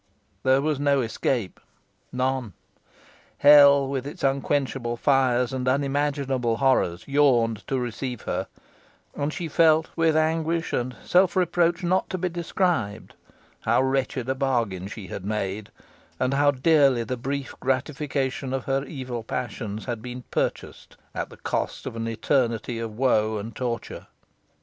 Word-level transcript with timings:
There 0.41 0.61
was 0.63 0.79
no 0.79 1.01
escape 1.01 1.59
none! 2.11 2.53
Hell, 3.37 3.87
with 3.87 4.07
its 4.07 4.23
unquenchable 4.23 4.97
fires 4.97 5.53
and 5.53 5.67
unimaginable 5.67 6.57
horrors, 6.57 7.07
yawned 7.07 7.57
to 7.67 7.77
receive 7.77 8.21
her; 8.21 8.47
and 9.15 9.31
she 9.31 9.47
felt, 9.47 9.91
with 9.95 10.17
anguish 10.17 10.73
and 10.73 10.95
self 11.05 11.35
reproach 11.35 11.83
not 11.83 12.09
to 12.09 12.17
be 12.17 12.29
described, 12.29 13.13
how 13.59 13.83
wretched 13.83 14.27
a 14.27 14.33
bargain 14.33 14.87
she 14.87 15.05
had 15.05 15.23
made, 15.23 15.69
and 16.19 16.33
how 16.33 16.49
dearly 16.49 17.03
the 17.03 17.15
brief 17.15 17.53
gratification 17.59 18.53
of 18.53 18.63
her 18.65 18.83
evil 18.85 19.21
passions 19.21 19.85
had 19.85 20.01
been 20.01 20.23
purchased 20.31 20.97
at 21.13 21.29
the 21.29 21.37
cost 21.37 21.85
of 21.85 21.95
an 21.95 22.07
eternity 22.07 22.79
of 22.79 22.97
woe 22.97 23.37
and 23.37 23.55
torture. 23.55 24.07